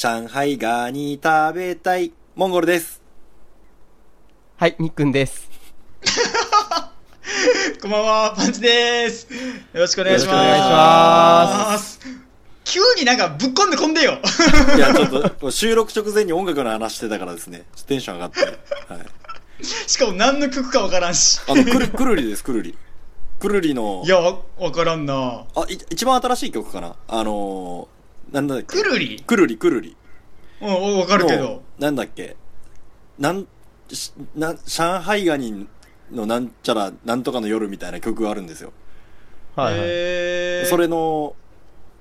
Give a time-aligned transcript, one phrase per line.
[0.00, 2.12] 上海ガニ食べたい。
[2.36, 3.02] モンゴルです。
[4.56, 5.50] はい、みっくんです。
[7.82, 9.26] こんばんは、パンチです。
[9.32, 10.36] よろしくお願いします。
[10.36, 12.00] よろしくお願いします
[12.62, 14.20] 急になんかぶっこんでこんでよ。
[14.76, 17.64] いや、ちょっと、収録直前に音楽の話してたからですね。
[17.74, 18.44] ちょっとテンション上がって。
[18.44, 19.64] はい。
[19.64, 21.40] しかも何の曲かわからんし。
[21.48, 22.78] あの、くる、くるりです、くるり。
[23.40, 25.44] くるりのい、や、わわからんな。
[25.56, 27.97] あ、い一番新しい曲かなあのー、
[28.32, 28.66] なんだっけ？
[28.66, 29.20] くるり？
[29.26, 29.96] くるり、くるり。
[30.60, 31.62] うん、わかるけのど。
[31.78, 32.36] なんだっけ？
[33.18, 33.46] なん、
[33.90, 35.66] しな、上海ガニ
[36.12, 38.72] のなんちゃら、なんとかの夜みたいな曲があるんですよ。
[39.56, 39.84] はい、は
[40.62, 40.66] い。
[40.66, 41.34] それの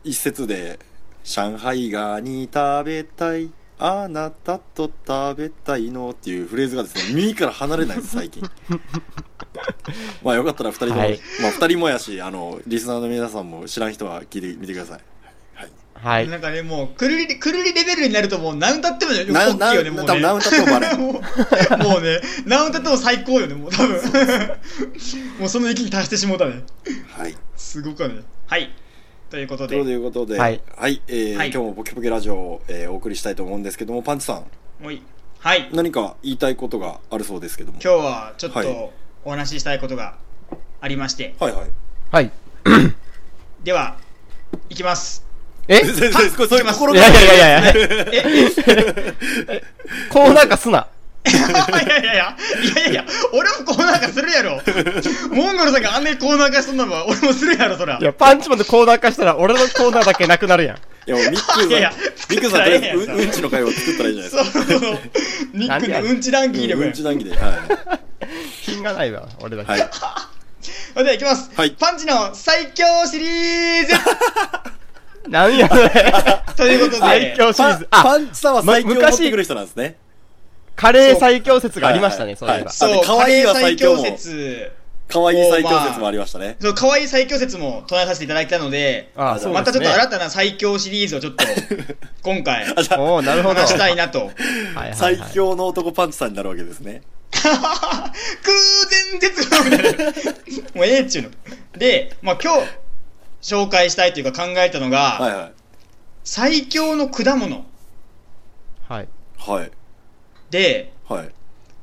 [0.04, 0.80] 一節で、
[1.24, 8.42] 上海ガニ食べたい、あなたと食べたいのっていうフレーズがですね、耳から離れないです、 最近。
[10.24, 15.00] まあよかったら二人とも、はいまあ二人もやし、あの、リスナーの皆さんも知らん人は聞いてみてください。
[16.04, 16.22] はい。
[16.24, 16.28] はい。
[16.30, 20.08] なんかね、もう、くるり、くるりレベルになるともう何歌ってもよな、な、よね、もうね。
[20.08, 20.98] 多分何歌ってもバレる。
[20.98, 23.96] もうもうね、何歌っても最高よね、もう多分。
[25.40, 26.64] もうその域に達してしもうたね。
[27.18, 27.36] はい。
[27.56, 28.22] すごくはね。
[28.46, 28.72] はい。
[29.30, 34.46] ということとで、いうことで、はいえーはい今日もポケポケラジオを、えーお送りしたいと思うんですけども、パンチさん、
[34.82, 35.02] もういい。
[35.40, 35.70] はい。
[35.74, 37.80] 何か言いたいことがあるそうですけども。
[37.84, 38.94] 今日はちょっはいと
[39.26, 40.16] お話ししたいことが
[40.80, 41.70] ありまして、はいはい。
[42.12, 42.32] はい。
[43.64, 43.98] では、
[44.70, 45.27] いきます。
[45.68, 45.84] え？
[45.84, 47.74] そういう心いやいやいやいやいや、
[49.50, 49.64] え、
[50.10, 50.88] こうなんかすな。
[51.28, 54.62] いやいやいや、いやいやいや、俺もコーナー化するやろ。
[55.30, 57.98] モンゴルさんがあんなにコーナー化しとんのは俺もするやろ、そら。
[58.00, 60.78] いや、パンチマンでコーナー化したら、俺のコーナーだけなくなるやん。
[60.78, 60.80] い
[61.12, 61.94] やもうミックさん、いやいや
[62.30, 64.60] ミックさんうん うんちの会を作ったらいいじゃないですか。
[64.60, 65.00] そうそうそう。
[65.54, 67.32] ニックのうんちランキングうんち談義で。
[67.36, 68.00] は
[68.62, 69.66] 品がないわ、俺だい。
[69.66, 69.72] け。
[69.74, 69.90] はい。
[70.94, 71.50] それではいきます。
[71.56, 73.94] はいパンチの最強シリーズ
[75.30, 75.90] なんやそれ。
[76.56, 77.88] ということで、最強シリーズ。
[77.92, 79.98] あ、パパンチさんは最強を持まってくる人なんですね。
[80.76, 83.04] カレー最強説がありましたね、そはいそうういえば。
[83.04, 84.72] そう、あで可愛いは最強もカレー最強説、
[85.08, 86.58] 可愛い最強説もありましたね。
[86.60, 91.46] そう、可愛い最強説も唱えさせていただいたので、あそうまたちょっと新たな最強シリーズをちょっと、
[92.22, 93.56] 今回、あ、じゃあ、おおなるほど。
[93.56, 94.20] 話したいなと。
[94.20, 97.02] はいはいはい最強の男パンチさんになるわけですね。
[97.32, 100.06] 空前絶後みたいな。
[100.76, 101.30] もうええっちゅうの。
[101.78, 102.62] で、まあ今日、
[103.42, 105.54] 紹介したいというか考えたのが、はいはい。
[106.24, 107.66] 最強の果物
[108.88, 109.08] はい。
[109.38, 109.72] はい。
[110.50, 111.30] で、はい。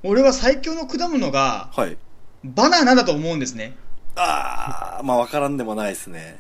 [0.03, 1.97] 俺は最強の果物が、はい。
[2.45, 3.75] バナナだと思うんですね。
[4.17, 6.39] あー、まあわからんでもないですね。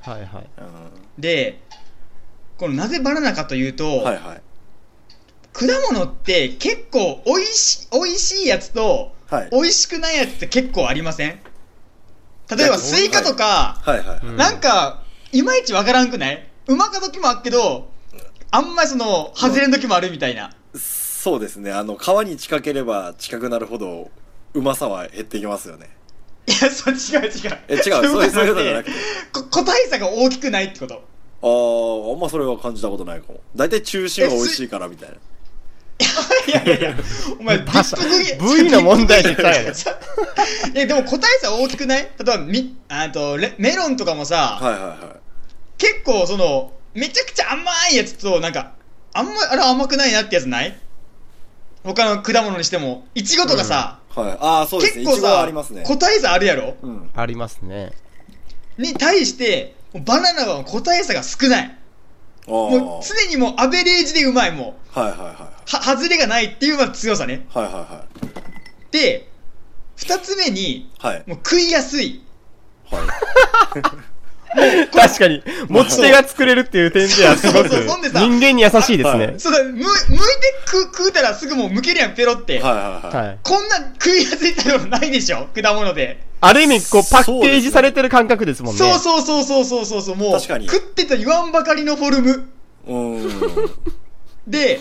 [0.00, 0.46] はいはい。
[0.58, 1.20] うん。
[1.20, 1.60] で、
[2.56, 4.42] このなぜバナナかというと、はいはい。
[5.52, 9.48] 果物って結構美味し美味しいやつとはい。
[9.50, 11.38] 美味しくないやつって結構ありません？
[12.56, 14.18] 例えばスイカとか、はいはい。
[14.26, 16.48] うんなんかいまいちわからんくない？
[16.68, 17.88] うまか時もあっけど
[18.50, 21.70] あんまりその外れん時もあるみたいな、そうですね。
[21.72, 24.10] あの、皮に近ければ近くなるほど、
[24.54, 25.90] うまさは減ってきますよね。
[26.46, 28.92] いやそう違う違うえ、違う、そういう、ことじゃなくて。
[29.34, 31.02] こ個体差が大きくないってこと
[31.42, 33.40] あー、あんまそれは感じたことないかも。
[33.54, 35.16] 大体中心は美味しいからみたいな。
[36.46, 36.94] いやいやいや
[37.38, 39.72] お前 バサビッグ V の問題で言ったんやね
[40.74, 44.98] いやでも個体差大きくない例えばみあとレメロンとかもさ、はいはいはい。
[45.76, 48.72] 結構そのめちゃくちゃ甘いやつとなんか
[49.12, 50.78] あんまあれ甘くないなってやつない？
[51.84, 54.36] 他の果物にしてもいちごとかさ、はい。
[54.40, 55.04] あー、そうですね。
[55.04, 55.82] 結構いちごはあさりますね。
[55.86, 56.74] 個体差あるやろ？
[56.82, 57.10] うん。
[57.14, 57.92] ありますね。
[58.76, 61.77] に対してバナナは個体差が少ない。
[62.48, 65.26] もう常にもうアベレージでうまいもうはいはいはい。
[65.30, 68.04] は外れがないっていうまあ強さねはいはいは
[68.90, 69.28] で
[69.96, 70.90] 二つ目にい。
[70.98, 71.24] はい。
[71.26, 72.22] もう食いやすい
[72.90, 73.02] はい。
[74.92, 79.34] 確かに、持ち手が作れるっていう点ではすごく人間に優しいですね。
[79.38, 79.62] そうだ。
[79.62, 79.90] むむいて
[80.66, 82.78] 食食うたらすぐもう剥けるやんペロって、はいは
[83.12, 83.26] いはい。
[83.26, 83.38] はい。
[83.42, 86.26] こんな食いやすい食べ物ないでしょ果物で。
[86.40, 88.78] ある意味、こう、パッケージされてる感覚ですもんね。
[88.78, 90.16] そうそうそうそうそうそうそう。
[90.16, 90.68] もう確かに。
[90.68, 92.48] 食ってと言わんばかりのフォルム。
[92.86, 93.70] うーん。
[94.48, 94.80] で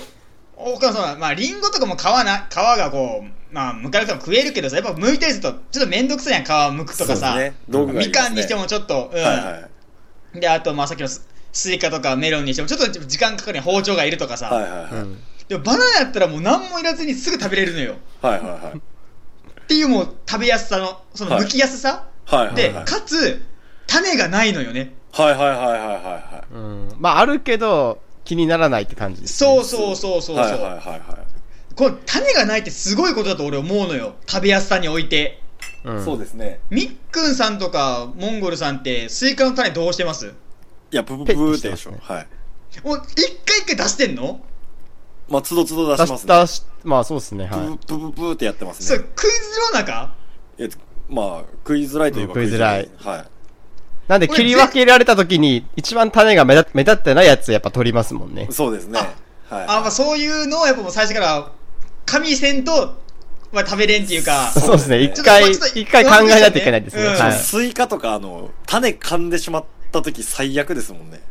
[0.55, 9.69] 岡野さんはまあリンゴとかも皮な皮がこうまあ剥かれても食えるけどさやっぱ剥いたりするとちょっと面倒くさいやん皮剥くとかさ、ねみかんにしてもちょっと、うんはいは
[10.35, 10.39] い。
[10.39, 14.91] であとまあさっきのススイカとかメロンにしてもちょっと時間かかるやん包丁がいるとかさ、はいはいはい。
[14.91, 15.17] うん
[15.47, 18.77] でもバナナやったらもう何もいらずにすぐ食べれるのよはいはいはい。
[18.77, 18.81] っ
[19.67, 22.85] ていうもう食べやすさのそのはい剥きやすさ、はいはいではい。
[22.85, 23.41] かつ
[23.87, 26.89] 種がないのよねはいはいはいはいはうん。
[26.99, 30.51] まあ、あるけど、気にならないって感じです、そうそうそうそうそう、いはい。
[30.51, 31.26] はいはいはいはい。
[31.77, 35.41] この種がないってすごいことだと俺思うのよ食べやすさにおいて
[35.85, 36.03] うん。
[36.03, 36.59] そうですね。
[36.69, 40.33] みっくんさんとかモンゴルさんってスイカの種どうしてます？
[40.91, 41.91] いや、ブブブーってでしょ。
[41.91, 42.27] ペッてしてはい。
[42.83, 44.41] もう一回回出してんの？
[45.29, 46.39] まあ、つどつど出しますね。
[46.41, 47.67] 出し、まあそうですね、ブはい。
[47.67, 49.05] ーブーブーブーってやってますそれ、ね。
[49.15, 50.15] クイズの中
[50.57, 50.69] え
[51.09, 53.25] まあ、クイズライといえばクイズライはい。
[54.07, 58.47] なんで切り分けられた時に、一番種が目立目立ってないやつやっぱ取りますもんね。
[58.51, 58.99] そうですね。
[58.99, 59.63] はい。
[59.63, 61.51] あ、まあそういうのをやっぱもう最初から、
[62.07, 62.95] 神線と、
[63.51, 67.03] まあ食べれんっていうか、そうですね、一回、一回考えないといけないですね。
[67.03, 67.33] うんはい。
[67.33, 71.21] スイカとか、あの、種噛んでしまった時最悪ですもんね。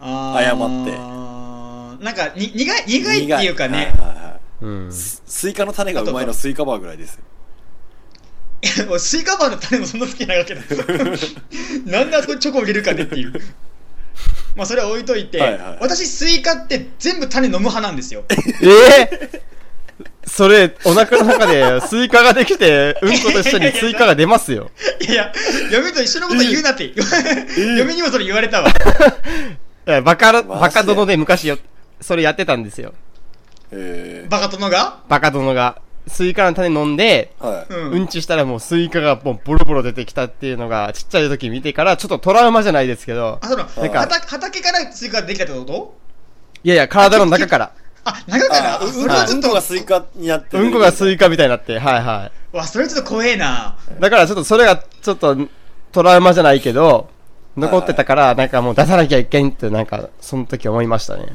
[0.00, 2.04] あ誤ってって。
[2.04, 4.92] なんかに、苦い、苦いっていうかね、はいはいはいうん。
[4.92, 7.20] ススイカの種がうまいのスイカバーぐらいです。
[8.62, 10.62] いやもうスイカバーの種もそんな好きなわけだ
[11.84, 13.32] なんであそこにチョコを入れるかねっていう。
[14.56, 18.24] まあそれは置いといて、はいはい私スイカって全部種飲む派なんですよ。
[18.30, 18.36] え
[19.00, 19.42] え
[20.26, 24.70] それ、お腹の中でスイカができて、うんこと一緒にスイカが出ますよ。
[25.08, 25.32] いや、
[25.72, 26.92] 嫁と一緒のこと言うなって、
[27.78, 28.68] 嫁にもそれ言われたわ。
[29.88, 31.58] いやバカ、バカ殿で昔よ、
[32.00, 32.92] それやってたんですよ。
[33.70, 35.00] えバカ殿が？
[35.08, 35.80] バカ殿が。
[36.08, 37.66] スイカの種飲んで、ー、はい。
[37.68, 37.90] うん。
[37.90, 45.96] うんちしたらもうスイカがもうボロボロ出てきたっていうのが、ちっちゃい時見てから、ちょっとトラウマじゃないですけど、あ、その、なんか畑畑からスイカができたってこと？
[46.62, 47.72] いやいや、体の中から、
[48.06, 53.76] あ、中からあ、うあそれはちょっとうんこが、スイカになってるうんこがスイカみたいになって、はいはわ、それちょっと怖えな。
[53.98, 54.00] い。
[54.00, 55.36] だからちょっとそれが、ちょっと、
[55.92, 57.08] トラウマじゃないけど、
[57.56, 61.26] 残ってたから、なんかもう出さなきゃいけんって、なんか、その時思いましたね。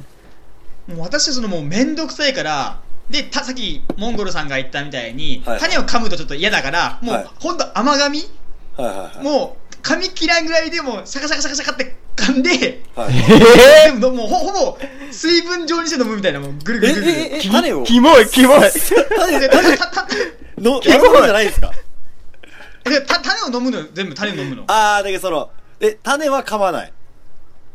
[0.87, 2.79] もう私はそのもうめんどくさいから、
[3.09, 8.19] で、た、さっき、モンゴルさんが言ったみたいに、はい種を噛むとちょっと嫌だから、もう、はいほんと甘噛み？
[8.77, 9.23] はいはいはい。
[9.23, 13.13] もう、噛み切らんぐらいでもう、シャカシャカシャカシャカって噛んで、はい、
[13.87, 14.77] え でももうほほぼ、
[15.11, 17.17] 水分状にして飲むみたいな、もう、ぐるぐるぐるぐる。
[17.17, 17.83] えええ種を？
[17.83, 18.61] キモい、キモい。
[18.71, 19.39] 種
[20.81, 21.71] キモい飲むんじゃないですか
[22.83, 23.79] でた種を飲むの？
[23.79, 24.63] よ全部種飲むの？
[24.67, 25.49] あー、だけどその、
[25.79, 26.93] え、種は噛まない。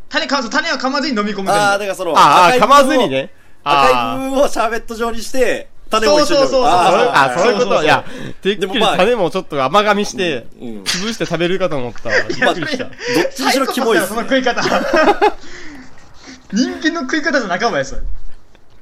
[0.08, 3.30] 種噛む種は噛まずに飲み込むあー、だか全らその、ああ、噛まずにね。
[3.64, 7.82] 赤いあ部分をシャーベット状にして、種を一緒にそうそうそうそうあ、あ、そういうこと。
[7.82, 8.04] いや、
[8.42, 12.14] てっきりでもまあ種もちょっと甘噛みして、潰して食べるかと思ったわ。
[12.28, 12.54] びっ部。
[12.54, 12.84] くりした。
[12.84, 12.94] どっ
[13.34, 14.28] ちにしろキモいです、そのね。
[14.28, 14.62] 食い方。
[16.52, 18.00] 人間の食い方じゃ仲間やそれ。
[18.00, 18.04] っ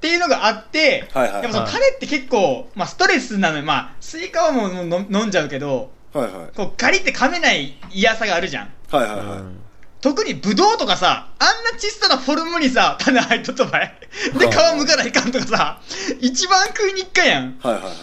[0.01, 3.65] ていうのがあって、はいはいやっぱその種って結構、まあストレスなのよ。
[3.65, 6.57] まあ、スイカはもう飲飲んじゃうけど、はいはい。
[6.57, 8.69] こうガリって噛めない嫌さがあるじゃん。
[8.91, 9.64] はいはいはい。
[10.05, 13.81] 特にブドウとかさ、あんな小さなフォルムにさ、種入っとった場合。
[14.39, 15.81] で、皮むかないかんとかさ、
[16.21, 17.59] 一番食いに行っかやん。
[17.59, 17.95] はいはいはい。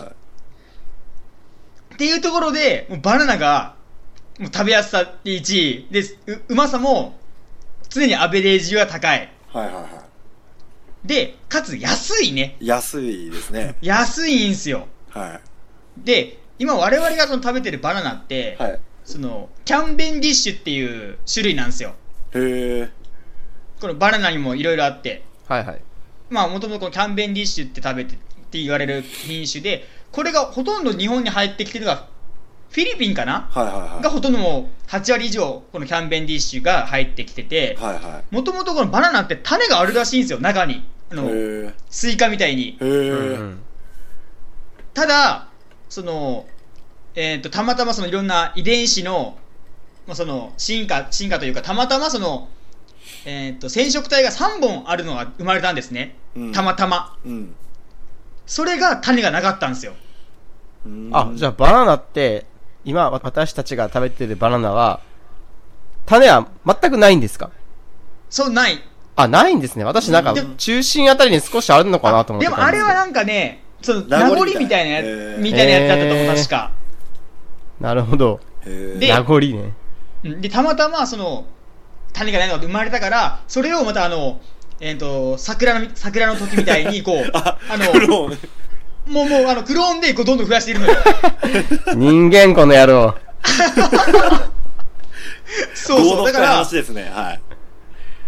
[1.94, 3.76] っていうところで、もうバナナが、
[4.40, 5.88] もう食べやすさって1位。
[5.92, 7.20] で、ううまさも、
[7.90, 9.32] 常にアベレージは高い。
[9.54, 9.90] はいはいは
[11.06, 12.58] で、かつ安いね。
[12.60, 12.66] い。
[12.66, 13.76] 安いですね。
[13.80, 14.88] 安いんすよ。
[15.12, 15.40] は
[15.96, 18.64] で、今我々がその食べてるバナナって、い。
[18.64, 18.80] はい。
[19.04, 21.96] その、キャンベンディッシュっていう種類なんですよ。
[22.34, 22.90] へえ。
[23.80, 25.24] このバナナにもいろいろあって。
[25.48, 25.82] はいはい。
[26.30, 28.18] まあ、もともとこのキャベンディッシュって食べてっ
[28.52, 32.08] て言われる品種で、これがほとんど日本に入ってきてるのが、
[32.70, 33.50] フィリピンかな？
[33.52, 40.86] はいはいはがほとんどもう8割以上、このキャベンディッシュが入ってきててい。、はいはもともとこのバナナって種があるらしいんですよ、中に。
[41.10, 41.18] あい。
[41.18, 41.74] の。
[41.90, 42.78] スイカみたいに。
[42.80, 43.58] へうんえ。
[44.94, 45.50] ただ、
[45.90, 46.46] その、
[47.16, 49.38] えっ、と、たまたまそのいろんな遺伝子の、
[50.08, 52.48] まあ、その、進化、進化というか、たまたまその、
[53.26, 56.16] えっ、と、染色体が3本あるのが生まれたんですね。
[56.36, 57.18] うんたまたま。
[57.26, 57.56] うん。
[58.46, 59.94] それが種がなかったんですよ。
[60.86, 62.46] うんあ、じゃあバナナって、
[62.84, 65.02] 今私たちが食べてるバナナは、
[66.06, 67.52] 種は全くないんですか？
[68.30, 68.82] そう、ない。
[69.16, 69.84] あ、ないんですね。
[69.84, 76.72] 私なんか中心あたりに少しあるのかなと思ってでたんですけどもあれはなんかね、その、名名残みたい残みたいなやつ、みたいなやつだったと思う、確か。
[77.82, 78.40] なるほど。
[78.64, 79.74] で名残ね。
[80.24, 81.46] うんで、たまたま、その、
[82.14, 84.40] 種がないのが生まれたから、それをまたあの、
[84.80, 88.38] えっ、と、桜の、桜の時みたいに、こう、 あの、クローン
[89.12, 90.96] もう、もう、あの、クローンで、こう、どんどん増やしているのよ。
[91.98, 93.16] 人間この野郎。
[95.74, 96.26] そうそう。
[96.26, 97.10] だから話、ですね。
[97.12, 97.42] はい。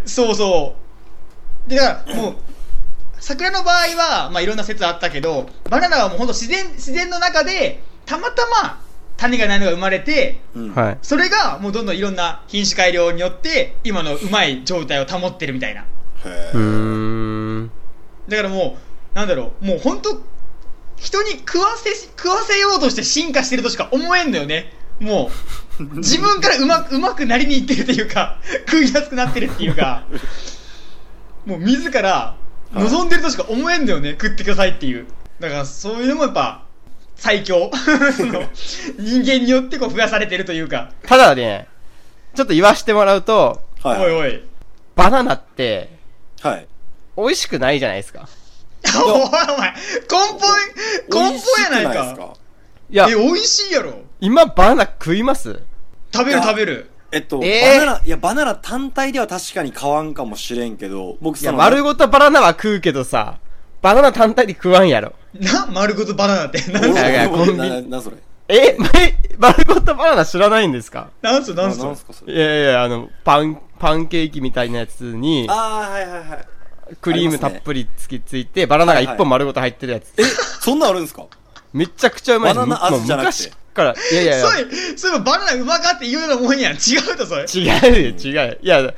[0.06, 0.76] そうそ
[1.68, 1.70] う。
[1.70, 2.36] で、だから、もう、
[3.20, 8.82] 桜の場合は、まあ、いろんな説あったけど、バナナはもう本当自然、自然の中で、たまたま、
[9.18, 10.42] 種がないのが生まれて。
[11.02, 15.86] それが、もうどんどんいろんな品種改良によって、今のうまい状態を保ってるみたいな。
[18.28, 18.78] だからも
[19.14, 20.22] う、なんだろう、もう本当
[20.98, 24.74] 人に食わせし、食わせようとして進化してるとしか思えんのよね。
[25.00, 25.30] も
[25.80, 30.06] う、自分からうまく、うまくなりにいってるっていうか、食いやすくなってるっていうか、
[31.46, 32.36] もう自ら
[32.74, 35.08] 望んでるとしか思えんのよね、食ってくださいっていう。
[35.40, 36.63] だからそういうのもやっぱ、
[37.16, 37.72] 最強。
[39.00, 41.68] 人間によってこう増やされてるというか、ただね、
[42.36, 44.06] ちょっと言わしてもらうと、はい。
[44.06, 44.44] おいおい。
[44.96, 45.90] バナナって、
[46.42, 46.68] はい。
[47.16, 48.28] 美味しくないじゃないですか。
[49.06, 49.78] おいお前、根
[51.10, 52.16] 本、根本やないか。
[52.16, 52.34] か？
[52.90, 53.94] いやえ、、美味しいやろ。
[54.20, 55.60] 今バナナ食います？
[56.14, 56.90] 食べる食べる。
[57.12, 57.80] えっと、えー？
[57.80, 63.40] バナナ、いや、バナナ単体では確かに買わんかもしれんけど、僕いや、丸ごとバナナは食うけどさ、
[63.84, 65.14] バナナ単体で食わんやろ。
[65.36, 66.60] な、丸ごとバナナって。
[66.72, 68.18] なおんすいやいやコンビな、な、それ。
[68.48, 71.10] え、前丸ごとバナナ知らないんですか？
[71.22, 71.80] なんす、なんす。
[71.80, 72.34] か、それ。
[72.34, 76.46] いやいや、あの、パン、パンケーキみたいなやつに、あー、はいはいはい。
[77.02, 80.14] クリームたっぷりつきついて、バナナが一本丸ごと入ってるやつ。
[80.18, 80.24] え、
[80.62, 81.26] そんなんあるんですか？
[81.74, 83.52] めちゃくちゃうまいですバナナ味じゃなくて？
[83.74, 86.74] から、いやいやいや、そうい、そういえばバナナうまかって言うようなもんやん。
[86.74, 87.46] 違うと、それ。
[87.46, 88.60] 違うよ、違う。
[88.62, 88.94] いや、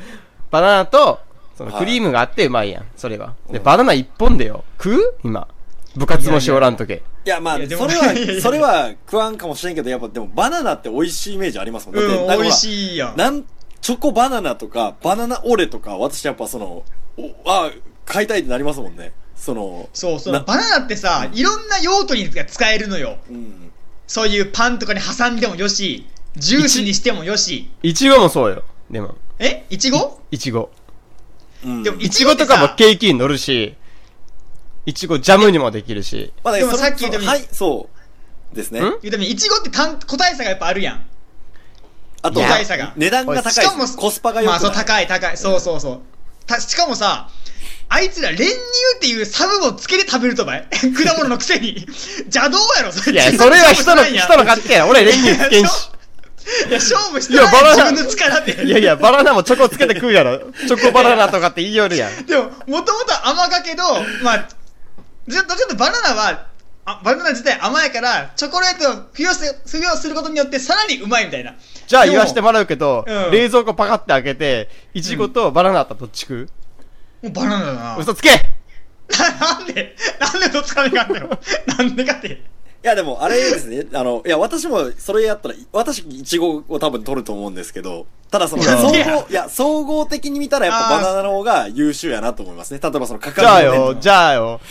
[0.52, 1.20] バナナと、
[1.58, 3.36] そのはいクリームがあってうまいやん、それは。
[3.50, 4.64] で、バナナ一本でよ。
[4.78, 5.14] 食う？
[5.24, 5.48] 今。
[5.96, 7.04] 部活もしおらんとけ。
[7.26, 11.96] いや、まあ、それは、それは食わんかもしれんけど、やっぱでもバナナって美味しいイメージありますもん。
[11.96, 13.16] だってうん、なんかほら美味しいやん。
[13.18, 13.46] なん、
[13.80, 16.84] チョコバナナとか、バナナオレとか、私やっぱその、
[17.18, 17.72] おあ
[18.04, 19.14] 買いたいってなりますもんね。
[19.38, 20.34] その、そうそう。
[20.34, 23.18] なバナナってさ、いろんな用途に使えるのよ。
[23.30, 23.72] うん。
[24.06, 27.72] そういうパンとかに挟んでもよし、ジュースにしてもよし。
[27.82, 28.64] いちごもそうよ。
[28.92, 29.66] でも、え？
[29.70, 30.20] いちご？
[30.30, 30.70] いちご。
[31.66, 31.84] うん。
[31.84, 33.76] でもいちごとかもケーキに乗るし、
[34.86, 36.32] いちごジャムにもできるし。
[36.44, 37.90] まあねでもそれさっき言ったようにはい、そ
[38.54, 38.56] う。
[38.56, 38.80] ですね。
[38.80, 38.84] ん？
[38.84, 41.06] 言うために、いちごって単個体差がやっぱあるやん。
[42.22, 42.94] あといや個体差が。
[42.96, 44.62] 値段が高いしかも、コスパが良くない。
[44.62, 45.38] まあそう、高い、高い。
[45.38, 46.02] そうそうそう。
[46.46, 47.30] た、しかもさ、
[47.88, 48.48] あいつら練乳
[48.98, 50.68] っていうサブをつけて食べるとばい？
[50.72, 51.86] 果物のくせに。
[52.26, 53.14] 邪道やろ、それ。
[53.14, 54.88] いや、それは人の、人の勝手や。
[54.88, 55.90] 俺練乳つけんし。
[56.68, 58.66] いや、勝負していやバナナ自分の力で。
[58.66, 60.38] いやいや、バナナもチョコつけて食うやろ。
[60.68, 62.26] チョコバナナとかって言いよるやん。
[62.26, 62.50] でも、も
[62.84, 63.84] ともと甘かけど、
[64.24, 64.48] まあ、
[65.28, 66.48] ずっとちょっとバナナは、
[66.88, 71.56] あバナナ自体甘いから、チョコレートを付与す付与することによってさらにうまいみたいな。
[71.88, 76.50] じゃあ言わしてもらうけど、うん冷蔵庫パカって開けて、いちごとバナナだったらどっち食う、
[77.24, 77.98] もうバナナだな。
[77.98, 78.30] 嘘つけ
[79.40, 81.16] なんでなんでどつかねかんの？
[81.18, 81.30] よ。
[81.78, 82.42] なんでかって。
[82.86, 83.88] いや、でも、あれですね。
[83.94, 92.80] あの、いや、私も、それやったら、私、イチゴを多分取ると思うんですけど、ただその、いや総合、いやいや、総合的に見たら、やっぱバナナの方が優秀やなと思いますね。
[92.80, 94.62] 例えばその、価格じゃあよ、ゃじゃあよ、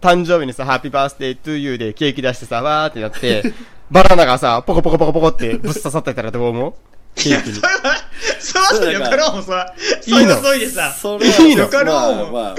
[0.00, 3.52] 誕生日にさ、ハッピーバースデートゥーユーでケーキ出してさ、わーってなって、
[3.90, 6.74] バナナがさ、ポコポコポコポコってぶっ刺さってたらどう思う？
[7.16, 7.62] ケーキにそ。
[7.62, 7.96] れは、
[8.38, 9.74] それはそれよかろうもさ、
[10.06, 12.56] いいのそれはいいのよかろうまあ、も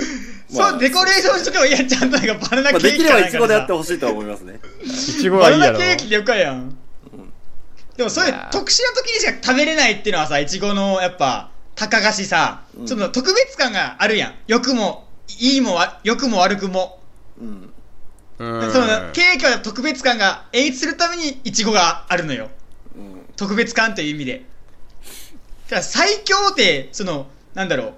[0.57, 4.59] まあ、そう、デコレーションしとけばいいやん、ちゃんとなんかバナナまあ、ケーできればイチゴでやってほしいとは思いますね。
[4.83, 5.79] いちごバナはいいやろ。
[5.79, 6.77] ナケーキでよかやん。
[7.97, 14.33] でもそういういやー特殊な時にしか食べれないっていうのはさ、いちごのやっぱ、高菓子さ、うんちょっと特別感があるやん。
[14.47, 15.07] 良くも、
[15.39, 16.99] いいもわ、良くも悪くも。
[17.39, 17.73] うん。
[18.37, 22.49] うーんそのケーキは特別感が演出するためにいちごがあるのよ。
[22.97, 23.25] うん。
[23.35, 24.45] 特別感という意味で。
[25.67, 27.93] だから最強って、その、なんだろう。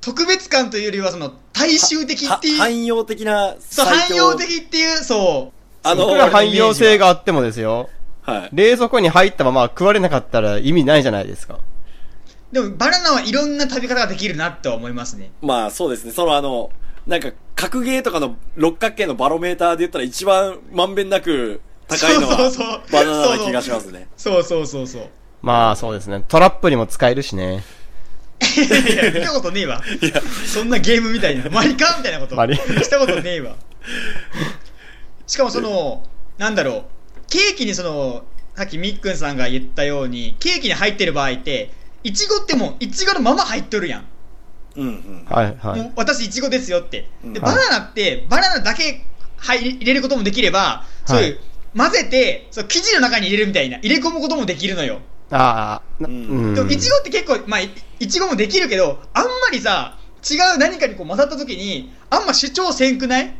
[0.00, 2.58] 特別感というよりは、その、大衆的はっていう。
[2.58, 5.58] 汎用的なそう、汎用的っていう、そう。
[5.82, 7.88] あのいくら汎用性があってもですよ。
[8.22, 8.50] はい。
[8.52, 11.58] 冷蔵庫に入ったまま食われなかったら意味ないじゃないですか。
[12.52, 15.30] でも、バナナはいろんな食べ方ができるなって思いますね。
[15.42, 16.12] まあ、そうですね。
[16.12, 16.70] そのあの、
[17.06, 24.08] なんか、格ゲーとかの六角形のバロメーターで言ったら一番まんべんなく高いのはそうそうそうバナナな気がしますね。
[24.16, 25.08] そうそうそうそう。
[25.42, 26.22] まあそうですね。
[26.28, 27.64] トラップにも使えるしね。
[28.40, 29.82] いやいや、見たことねえわ。
[30.46, 31.50] そんなゲームみたいな。
[31.50, 32.36] マリカみたいなこと。
[32.36, 33.56] マリしたことねえわ。
[35.26, 36.04] しかもその、
[36.38, 36.84] なんだろう。
[37.28, 38.24] ケーキにその、
[38.56, 41.72] さっきみっくんさんが言ったように、ケーキに入ってる場合って、
[42.04, 44.06] いちごってもう、いちごのまま入っとるやん。
[44.76, 45.24] うんうん。
[45.28, 45.80] はいはい。
[45.80, 47.02] もう私いちごですよって。
[47.02, 49.04] で、うんバナナって、バナナだけ
[49.36, 51.40] 入れることもできれば、そういう、
[51.76, 55.00] 混ぜて、そう生地の中に入れるみたいな、入れ込むこともできるのよ。
[55.30, 56.54] ああ、なううんん。
[56.54, 57.70] でも、いちごって結構、まあ、い
[58.00, 63.34] いちごもできるけど、あんまりさ、違う何かにこう混ざった時に、あんま主張せんくない？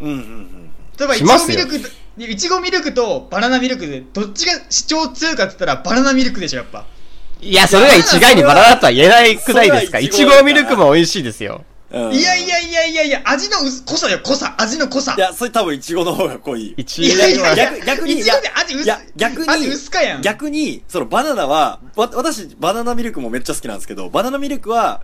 [0.00, 0.70] うんうんうん。
[0.98, 6.86] 例えば、いちごミルクと、いちごミルクとバナナミルクで、どっちが主張強いかって言ったら、バナナミルクでしょ、やっぱ。
[7.40, 9.98] いや、それが一概にバナナとは言えないくないですか？
[9.98, 11.64] いちごミルクも美味しいですよ。
[11.94, 15.14] うんいやいやいやいやいや、味の薄濃さよ、濃さ、味の濃さ。
[15.16, 16.74] いや、それ多分イチゴの方が濃い。
[16.76, 25.02] 一いやいやいや逆逆にいちごで味薄いや、逆に、味薄かやん逆に、そのバナナは、わ、私、バナナミルクもめっちゃ好きなんですけど、バナナミルクは、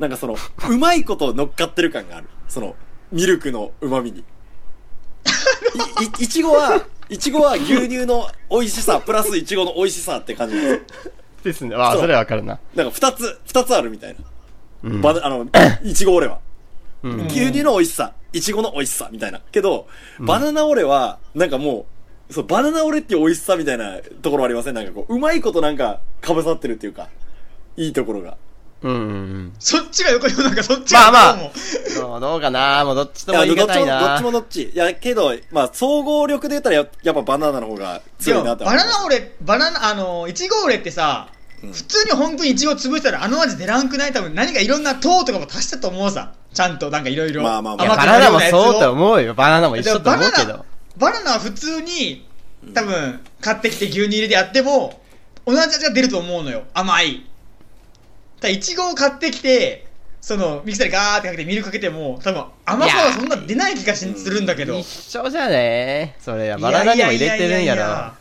[0.00, 0.36] なんかその、
[0.68, 2.28] うまいこと乗っかってる感がある。
[2.48, 2.74] その、
[3.12, 4.18] ミルクの旨味に。
[4.18, 4.22] い、
[6.22, 10.80] い、いちごは、いちごは牛乳の美味しさ、プラスいちごの美味しさって感じですよ。
[11.44, 11.76] ですね。
[11.76, 12.58] あそれはわかるな。
[12.74, 14.31] なんか二つ、二つあるみたいな。
[14.84, 15.00] うん。
[15.00, 15.46] バナ、 あの、
[15.82, 16.38] いちご俺は。
[17.02, 17.26] うん。
[17.26, 19.40] 牛乳の美味しさ、いちごの美味しさ、みたいな。
[19.52, 19.86] けど、
[20.20, 21.86] バナナオレは、なんかも
[22.30, 24.74] う、そう、バナナオレっていう美味しさみたいなところありません？
[24.74, 27.08] なんかこう、うまいことなんか、かぶさってるっていうか、
[27.76, 28.36] いいところが。
[28.82, 28.90] うん。
[28.90, 29.52] うんうん。
[29.58, 31.50] そっちが横にもなんかそっちがまあまあ。
[31.96, 32.30] 横もどう？
[32.32, 32.84] どうかな？
[32.84, 34.62] もうどっちといやも言いどっちもどっちもどっち。
[34.70, 44.12] いやけどまあ総合力で言ったらややっぱバナナの方がで強いなってもバナナ俺バナナあのいちご俺ってさ、うん普通に本当にいちご潰したらあの味出らんくない？
[44.12, 46.34] 多分何かいろんな糖とかも足したと思うさ。
[46.52, 47.42] ちゃんとなんかいろいろ。
[47.42, 47.96] まあまあまあ。
[47.96, 49.34] バナナもそうと思うよ。
[49.34, 50.64] バナナも一緒と思うけど。
[50.96, 52.26] バナナは普通に
[52.74, 55.00] 多分買ってきて牛乳入れてやっても
[55.46, 56.64] 同じ味が出ると思うのよ。
[56.74, 57.26] 甘い。
[58.40, 59.86] ただいちごを買ってきて
[60.20, 64.78] そのミキサーでガーってかけてミルクかけても多分甘さはそんな出ない気がしするんだけど。
[64.78, 66.16] 一緒じゃね？
[66.18, 66.58] それは。
[66.58, 68.12] バナナにも入れてるんやろ。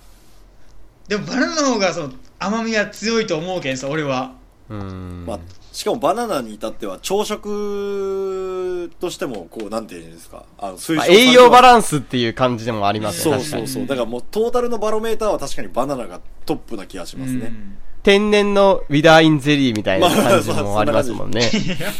[1.07, 4.33] でもバナナの方がその甘みは強いと思うけんさ俺は。
[4.67, 5.25] うーん。
[5.27, 5.39] まあ、
[5.71, 10.45] しかもバナナに至っては朝食としてもこうなんていうんですか。
[10.57, 13.67] あの推まあ栄養バランスっていう感じでもありますそうね、確かに。
[13.67, 13.87] そうそう。
[13.87, 17.77] だからもうトータルのバロメーターは確かにバナナがトップな気がしますね、うん。
[18.01, 21.41] 天然のウィダーインゼリーみたいな感じもありますもんね。
[21.41, 21.43] い
[21.79, 21.91] や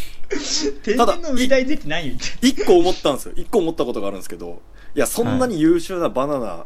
[0.84, 3.34] 天然の美大出てないよって一個思ったんですよ。
[3.36, 4.62] 一個思ったことがあるんですけど
[4.96, 6.66] いやそんなに優秀なバナナ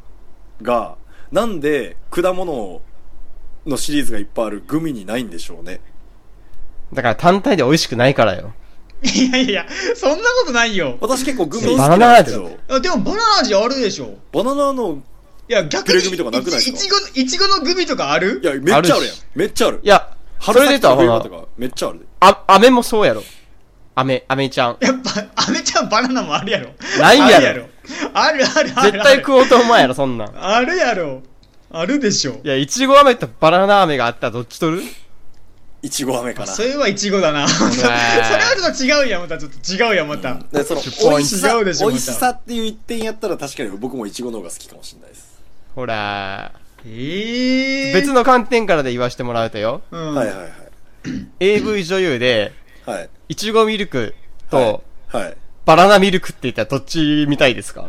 [0.62, 0.96] が、
[1.32, 2.82] なんで果物
[3.66, 5.82] のシリーズがいっぱいあるグミにないんでしょうね。
[6.94, 8.54] だから単体で美味しくないからよ。
[9.02, 10.98] いやいやそんなことないよ。
[11.02, 12.58] 私結構グミ好きなんですけど。
[12.70, 14.16] あでもバナナ味あるでしょ。
[14.32, 15.02] バナナの
[15.48, 16.78] いや逆にグミとかなくないですか？
[16.78, 18.40] いちごいちごのグミとかある？
[18.42, 19.00] いやめっちゃあるやん。
[19.36, 19.80] めっちゃある。
[19.84, 22.06] いや、それで言うと、ほら春先とかめっちゃあるで。
[22.20, 23.24] あ、飴もそうやろ。
[23.96, 24.78] 飴、飴ちゃん。
[24.82, 26.72] やっぱアメちゃんバナナもあるやろ。
[27.00, 27.68] ないやろ。
[28.14, 30.32] あるあるある絶対食おうと思わんやろ、そんなん。
[30.36, 31.22] あるやろ
[31.80, 32.40] あるでしょ。
[32.44, 34.84] いや、いちご飴とバナナ飴があったらどっち取る？
[35.82, 36.48] いちご飴かな。
[36.48, 37.46] それはいちごだな。
[37.48, 45.40] それはちょっと違うやんまたちょっと違うやんまた、でその10ポイント美味しさ違うでしょ美味しさっていう一点やったら確かに僕もいちごの方が好きかもしれないです、
[45.76, 46.54] ほら、
[46.88, 49.82] ええー、別の観点からで言わしてもらうとよ。
[49.92, 50.50] うん、はいはいはい。
[51.40, 52.54] AV 女優で、
[52.86, 53.10] はい。
[53.30, 54.16] いちごミルク
[54.50, 55.24] と、はい。
[55.24, 55.38] はい。
[55.66, 57.88] バナナミルクって言ったらどっち見たいですか？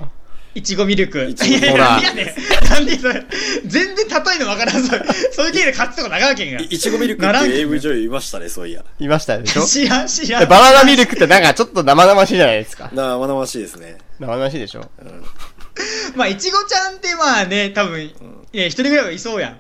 [0.57, 1.19] いちごミルク。
[1.19, 3.25] いやいや、なんでそれ。
[3.67, 4.83] 全然例えのわからん。
[4.83, 6.65] そ れそういう系で勝つとこ長けんがい。
[6.65, 9.67] いちごミルクっていう AV 女優いましたねそういやいましたでしょ？
[9.67, 10.49] 知らん、知らえん。
[10.49, 12.91] バナナミルクってなんかちょっと生々しいじゃないですか。
[12.95, 14.91] 生々しいですね生々しいでしょ？
[16.17, 18.15] まあ、いちごちゃんってまあね、多分、い
[18.53, 19.59] や、一人ぐらいはいそうやん。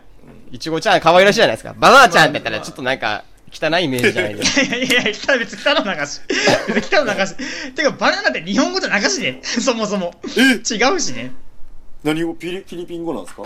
[0.50, 1.74] いちごちゃん可愛らしいじゃないですか。
[1.78, 4.62] バナナちゃんって言ったらちょっとなんか汚いイメージじゃないですか。
[4.62, 5.04] いやいやい
[5.38, 6.20] 別に来たの流し。
[6.66, 7.34] 別に来たの流し。
[7.74, 9.40] てか、バナナって日本語じゃ流しで。
[9.44, 10.14] そもそも。
[10.36, 11.32] 違うしね。
[12.04, 12.24] 何？
[12.24, 13.44] をピリフィリピン語なんですか？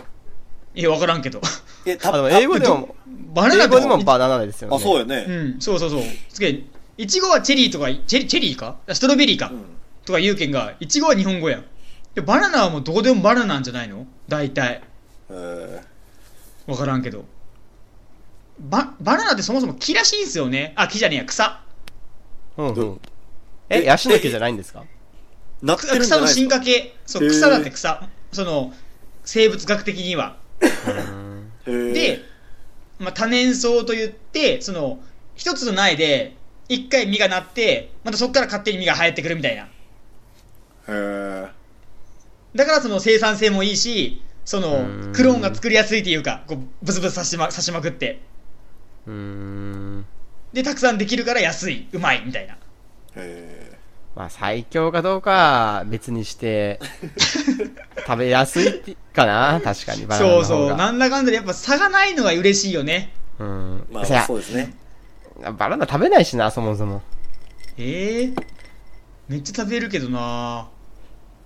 [0.74, 1.40] いや、わからんけど。
[1.86, 2.94] えたあでも英語でも、
[3.34, 4.76] バナナ英語でもバナナですよね。
[4.76, 6.02] あそうよね、うん、そうそうそう。
[6.28, 6.62] つけ、
[6.98, 8.76] いちごはチェリーとか、チェリチェリーか？
[8.92, 9.64] ストロベリーか、うん
[10.04, 11.64] とか言うけんが、いちごは日本語やん。
[12.14, 14.06] で、バナナはもうどこでもバナナなんじゃないの？
[14.28, 14.82] 大体。
[15.30, 15.80] え
[16.66, 17.24] わからんけど。
[18.60, 20.72] バ、バナナってそもそも木らしいんすよね。
[20.76, 21.62] あ、木じゃねえや、草。
[22.56, 23.00] うんうどん。
[23.70, 24.84] え、えヤシの木じゃないんですか？
[25.62, 26.80] ー、なってるんじ草の進ゃないですか？
[26.82, 26.96] 化系。
[27.06, 28.08] そう、へー草だって草。
[28.32, 28.72] その、
[29.24, 30.36] 生物学的には。
[31.64, 32.22] で、
[32.98, 35.00] まあ、多年草と言って、その、
[35.34, 36.36] 一つの苗で、
[36.68, 39.68] 一回実がなって、またそこから勝手に実が生えてくるみたいな。
[40.88, 41.48] へー
[42.54, 48.20] だからその生産性もいいし、そのうんクローンが作りやすいというか、こうブスブス刺しま刺しまくって、
[49.10, 50.06] うーん。
[50.52, 52.56] で、たくさんできるから安い、うまいみたいな。
[53.16, 53.78] へ
[54.16, 56.80] まあ最強かどうかは別にして、
[58.06, 60.46] 食べやすいってかな確かにバナナの方が。
[60.46, 63.12] そうそう、なんだかんだでやっぱ差がないのが嬉しいよね。
[63.38, 63.86] うん。
[63.90, 64.74] ーまあそうですね
[65.56, 67.02] バナナ食べないしな、そもそも。
[67.78, 68.32] ええ
[69.28, 70.68] めっちゃ食べるけどな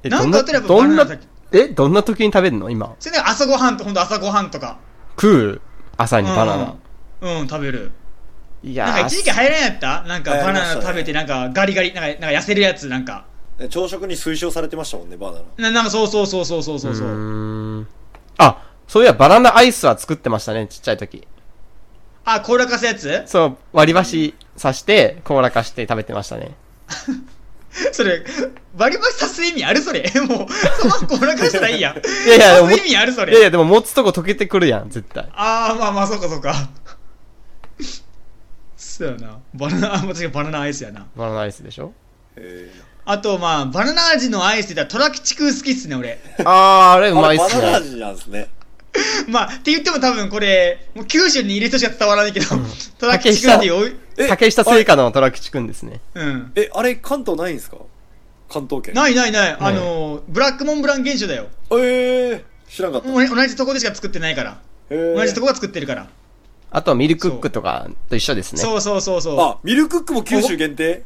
[0.02, 1.16] え、なんかあったらバナナ
[1.52, 2.96] え、どんな時に食べるの今？
[2.98, 4.78] それで朝ごはんと、ほんと朝ごはんとか。
[5.16, 5.60] 食う？
[5.96, 6.64] 朝にバナナ。
[6.64, 6.78] うん、
[7.20, 7.90] うん、食べる。
[8.62, 10.02] いやーなんか一時期入らんやった？
[10.02, 13.26] なんかバナ流行りましたねナ食べてなんかガリガリ、なんかなんか痩せるやつ、なんか。
[13.70, 17.08] 朝食に推奨されてましたもんねバナナななんかそうそうそうそうそうそうそう。
[17.08, 17.86] ん
[18.38, 21.26] あ、そういやバナナアイスは作ってましたね、ちっちゃい時。
[22.24, 23.22] あ、凍らかすやつ？
[23.26, 26.54] そう、割り箸刺して、凍らかして食べてましたね。
[27.92, 28.24] それ、
[28.76, 30.00] 割り箸刺す意味あるそれ？
[30.26, 30.48] もう、
[30.80, 31.96] そのまま凍らかしたらいいやん。
[31.96, 32.00] い
[32.30, 33.32] やいや、でも刺す意味あるそれ。
[33.32, 35.28] いやいや、でも持つとこ溶けてくるやん、絶対。
[35.34, 36.54] ああ、まあまあ、そうかそうか。
[38.98, 39.38] そうやな。
[39.54, 41.06] バナナ、 あ、間違えバナナアイスやな。
[41.16, 41.92] バナナアイスでしょ？
[42.36, 42.70] へ
[43.06, 46.18] あと、まあ、バナナ味のアイスって言ったら、トラキチク好きっすね、俺。
[46.44, 47.86] あー、あれうーまいっすバナナね。
[47.86, 48.48] 味なんですね
[49.28, 52.46] まあ、って言っても多分これ、もう九州にいる人しか伝わらないけど、
[52.98, 56.00] トラキチクっていうおい、え竹下製菓のトラキチくんですね。
[56.14, 56.52] うん。
[56.54, 57.78] えあれ関東ないんですか？
[58.48, 59.56] 関東圏ないないない。
[59.58, 61.48] あの、ブラックモンブラン現象だよ。
[61.72, 64.58] えー、知らんかったもう同じとこでしか作ってないから。
[64.90, 66.06] へー同じとこが作ってるから。
[66.76, 68.60] あとはミルクックとかと一緒ですね。
[68.60, 69.40] そうそうそうそう。
[69.40, 71.04] あ、ミルクックも九州限定？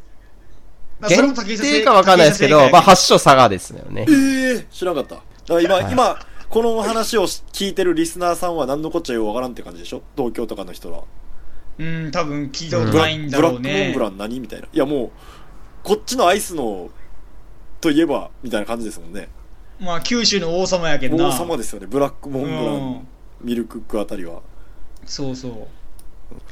[0.98, 4.12] まあそれ限も竹下定かわかんないですけど、まあ発祥佐賀ですよねえ。
[4.60, 5.16] え知らなかった。
[5.16, 10.02] だから今、はい今、この話を聞いてるリスナーさんは何のこっちゃようわからんって感じでしょ？
[10.16, 11.04] 東京とかの人は。
[11.78, 14.00] うん、多分聞いたこブラとないんだブラッろうねクモンブ。
[14.00, 14.40] ラン何？
[14.40, 14.66] みたいな。
[14.72, 15.10] いやもう、
[15.84, 16.88] こっちのアイスの、
[17.82, 19.28] といえば、みたいな感じですもんね。
[19.78, 21.28] まあ、九州の王様やけどな。
[21.28, 21.86] 王様ですよね。
[21.86, 23.08] ブラックモンブラン、うん
[23.40, 24.40] ミルクックあたりは。
[25.08, 25.66] そうそう。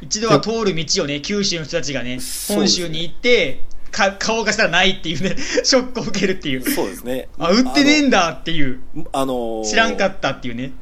[0.01, 6.71] 一度は通る道をね、九州の人たちがね、本州に行って、か顔がしたらないっていうね、 ショックを受けるっていう。
[6.71, 7.29] そうですね。
[7.39, 8.81] あ、売ってねえんだっていう。
[9.13, 10.73] あの、ー知らんかったっていうね。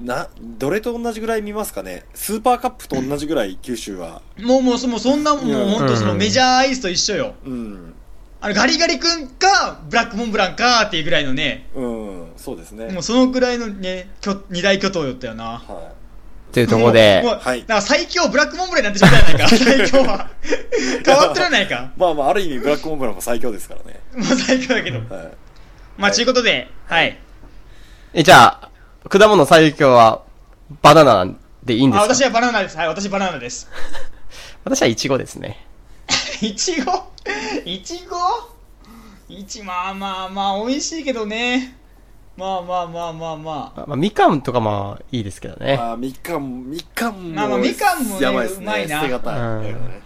[0.00, 2.04] な、どれと同じぐらい見ますかね？
[2.14, 4.22] スーパーカップと同じぐらい九州は。
[4.40, 7.34] もうもうそもうそんなもううん本当そのメジャーアイスと一緒よ。
[7.44, 7.94] うん。
[8.40, 12.92] あのガリガリ君かブラックモンブランかっていうぐらいのね、うん、そうですね。
[12.92, 15.44] もうそのぐらいのね、巨二大巨頭よったよな。
[15.44, 15.92] は
[16.54, 20.30] というところで もう、もうはいだから最強ブラックモンブランになってしまったやないか、 最強は。
[21.04, 21.90] 変わってらないかい。。
[21.96, 24.00] まあまあ、ある意味ブラックモンブランも最強ですからね。
[24.14, 24.98] もう最強だけど。
[25.14, 25.28] はい。
[25.98, 27.18] まあ、ちゅうことで、はい。
[28.14, 30.22] え、じゃあ、果物最強は
[30.82, 31.26] バナナ
[31.64, 32.14] でいいんであ、すか？
[32.14, 32.76] 私はバナナです。
[32.76, 33.68] はい、私バナナです。
[34.64, 35.66] 私はイチゴですね。
[36.40, 37.10] いちご？
[37.64, 38.16] いちご？
[39.28, 41.76] いち、まあまあまあ、美味しいけどね。
[42.36, 43.36] まあまあまあまあまあ。
[43.36, 45.78] まあ、まあみかんとかまあいいですけどね。
[45.80, 48.64] あ、みかん、みかんも、まあまあみかんもねやばいですね。
[48.64, 49.38] うまいな捨てがたい。
[49.38, 50.04] うん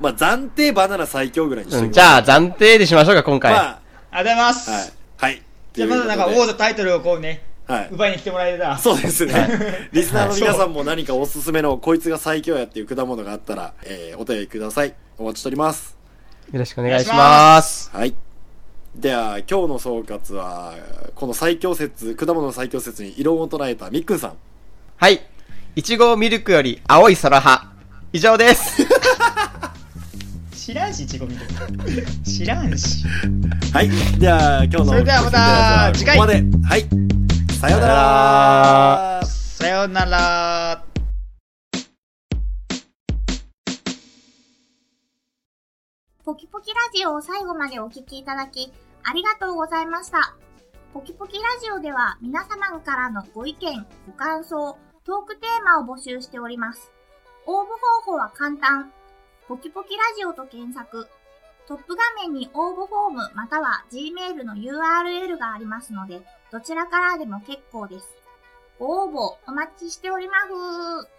[0.00, 3.52] まあ、暫定バナナ最強ぐらいにしてうん、じゃあ、暫定でしましょうか、今回。
[3.52, 3.80] まあり
[4.12, 4.70] がとうございます。
[4.70, 4.92] あ、はい。
[5.18, 5.42] はい。
[5.72, 7.88] じゃあまずなんか王座タイトルをこうね、はい。
[7.90, 8.78] 奪いに来てもらえたら。
[8.78, 9.88] そうですね。
[9.92, 14.94] リスナーの皆さんも何かおすすめのこいつが最強やっていう果物があったら、えー、お便りください。
[15.18, 15.96] お待ちしております。
[16.52, 17.90] よろしくお願いします。
[17.92, 18.27] はい。
[18.94, 20.74] では、今日の総括は、
[21.14, 24.32] この最強説、果物の最強説に異論を唱えたみっくんさん。
[24.96, 25.20] はい。
[25.76, 27.72] いちごミルクより青い空葉。
[28.12, 28.86] 以上です。
[30.52, 32.22] 知らんし、いちごみたいな。
[32.24, 33.04] 知らんし。
[33.72, 33.90] はい。
[34.18, 36.42] では、今日のそれではまた次回ここまで。
[36.66, 36.86] はい。
[37.60, 39.20] さようなら。
[39.24, 40.67] さようなら。
[46.68, 48.70] キラジオを最後までお聞きいただき、
[49.02, 50.36] ありがとうございました。
[50.92, 56.92] ポキポキラジオでは皆様からのご意見、ご感想、トークテーマを募集しております。
[57.46, 57.64] 応募
[58.04, 58.92] 方法は簡単。
[59.48, 61.08] ポキポキラジオと検索。
[61.66, 66.20] トップ画面に応募フォームまたは Gmail の URL がありますので、
[66.52, 68.14] どちらからでも結構です。
[68.78, 71.17] ご応募お待ちしております。